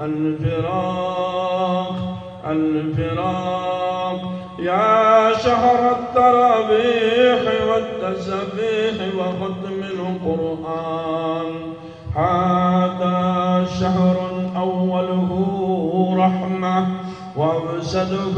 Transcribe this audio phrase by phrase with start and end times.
[0.00, 1.09] الفراق
[8.70, 11.50] والتسبيح وختم القرآن.
[12.16, 13.18] هذا
[13.80, 14.16] شهر
[14.56, 15.30] أوله
[16.18, 16.86] رحمة
[17.36, 18.36] وأوسده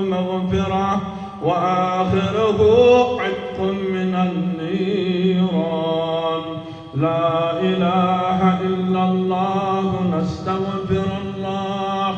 [0.00, 1.00] مغفرة
[1.44, 2.60] وآخره
[3.20, 3.58] عتق
[3.92, 5.54] من النيران.
[6.94, 12.10] لا إله إلا الله نستغفر الله.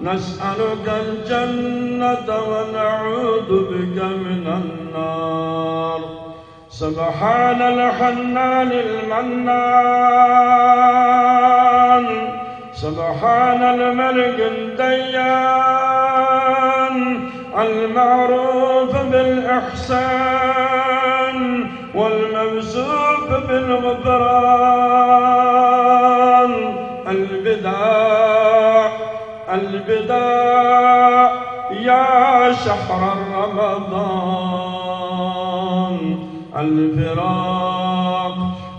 [0.00, 5.39] نسألك الجنة ونعوذ بك من النار.
[6.80, 10.00] سبحان الحنان المنان
[12.72, 15.36] سبحان الملك الديان
[17.58, 20.20] المعروف بالإحسان
[21.94, 24.12] والموصوف بالغفران.
[27.08, 28.90] البداع
[29.52, 31.30] البداع
[31.70, 34.69] يا شهر رمضان.
[36.58, 38.36] الفراق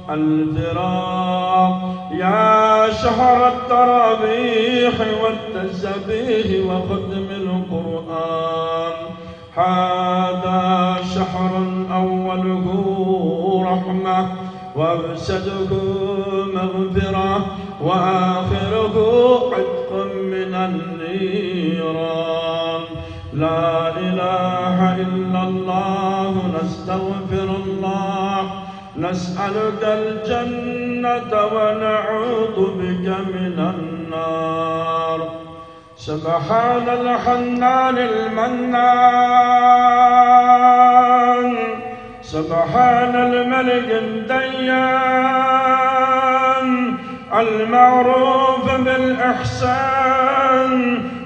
[0.09, 1.91] الفراق.
[2.11, 8.93] يا شهر التراويح والتسبيح وختم القرآن.
[9.55, 12.65] هذا شهر أوله
[13.71, 14.19] رحمة
[14.75, 15.69] وأوسده
[16.53, 17.45] مغفرة
[17.81, 18.95] وآخره
[19.53, 22.30] عتق من النيران
[23.33, 28.51] لا إله إلا الله نستغفر الله.
[28.97, 35.19] نسألك الجنة ونعوذ بك من النار.
[35.97, 38.71] سبحان الحنان المنان.
[42.21, 45.11] سبحان الملك الديان.
[47.33, 50.73] المعروف بالإحسان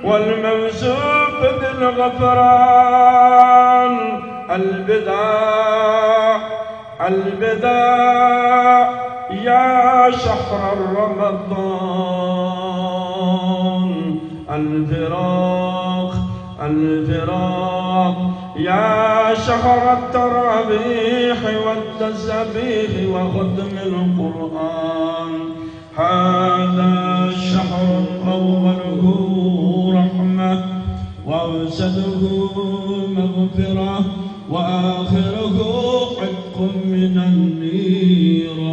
[0.04, 1.05] والموصوف
[1.86, 3.06] بالغفران
[4.56, 6.40] البداع
[7.08, 8.90] البداع
[9.32, 12.16] يا شهر رمضان.
[14.50, 16.12] الفراق
[16.62, 18.16] الفراق.
[18.56, 25.34] يا شهر التراويح والتسبيح وختم القرآن.
[25.98, 26.92] هذا
[27.30, 29.25] الشهر أوله
[31.76, 32.22] وأوسده
[33.08, 34.06] مغفرة
[34.50, 35.58] وآخره
[36.22, 38.70] عتق من النيران.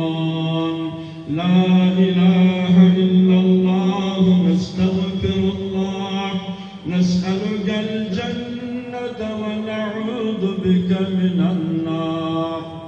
[1.30, 1.64] لا
[1.98, 6.30] إله إلا الله نستغفر الله.
[6.86, 12.81] نسألك الجنة ونعوذ بك من النار.